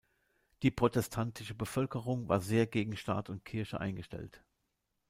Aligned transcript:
Die 0.63 0.71
protestantische 0.71 1.53
Bevölkerung 1.53 2.27
war 2.27 2.41
sehr 2.41 2.65
gegen 2.65 2.97
Staat 2.97 3.29
und 3.29 3.45
Kirche 3.45 3.79
eingestellt. 3.79 4.43